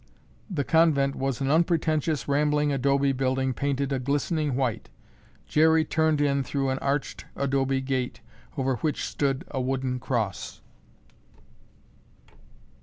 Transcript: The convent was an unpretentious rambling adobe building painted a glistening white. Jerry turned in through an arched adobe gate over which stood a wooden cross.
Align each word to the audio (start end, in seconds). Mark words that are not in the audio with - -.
The 0.49 0.63
convent 0.63 1.13
was 1.15 1.41
an 1.41 1.51
unpretentious 1.51 2.27
rambling 2.27 2.71
adobe 2.71 3.11
building 3.11 3.53
painted 3.53 3.93
a 3.93 3.99
glistening 3.99 4.55
white. 4.55 4.89
Jerry 5.45 5.85
turned 5.85 6.19
in 6.19 6.41
through 6.43 6.69
an 6.71 6.79
arched 6.79 7.25
adobe 7.35 7.81
gate 7.81 8.19
over 8.57 8.77
which 8.77 9.05
stood 9.05 9.45
a 9.51 9.61
wooden 9.61 9.99
cross. 9.99 10.61